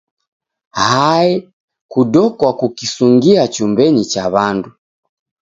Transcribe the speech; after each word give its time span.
Hae, 0.71 1.51
kudokwa 1.91 2.49
kukisungia 2.59 3.43
chumbenyi 3.53 4.03
cha 4.11 4.23
w'andu. 4.33 4.71